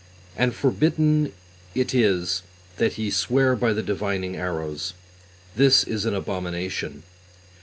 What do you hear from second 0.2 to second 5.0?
And (forbidden is it) that ye swear by the divining arrows.